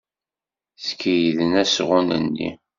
Skeyden 0.87 1.53
asɣun-nni. 1.61 2.49